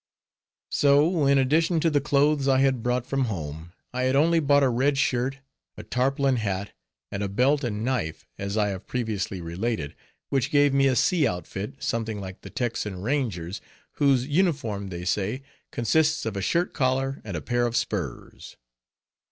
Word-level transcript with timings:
So 0.71 1.27
in 1.27 1.37
addition 1.37 1.79
to 1.81 1.91
the 1.91 2.01
clothes 2.01 2.47
I 2.47 2.57
had 2.57 2.81
brought 2.81 3.05
from 3.05 3.25
home, 3.25 3.73
I 3.93 4.05
had 4.05 4.15
only 4.15 4.39
bought 4.39 4.63
a 4.63 4.67
red 4.69 4.97
shirt, 4.97 5.37
a 5.77 5.83
tarpaulin 5.83 6.37
hat, 6.37 6.71
and 7.11 7.21
a 7.21 7.29
belt 7.29 7.63
and 7.63 7.85
knife, 7.85 8.25
as 8.39 8.57
I 8.57 8.69
have 8.69 8.87
previously 8.87 9.41
related, 9.41 9.93
which 10.29 10.49
gave 10.49 10.73
me 10.73 10.87
a 10.87 10.95
sea 10.95 11.27
outfit, 11.27 11.75
something 11.83 12.19
like 12.19 12.41
the 12.41 12.49
Texan 12.49 12.99
rangers', 13.03 13.61
whose 13.97 14.25
uniform, 14.25 14.87
they 14.89 15.05
say, 15.05 15.43
consists 15.69 16.25
of 16.25 16.35
a 16.35 16.41
shirt 16.41 16.73
collar 16.73 17.21
and 17.23 17.37
a 17.37 17.39
pair 17.41 17.67
of 17.67 17.75
spurs. 17.77 18.57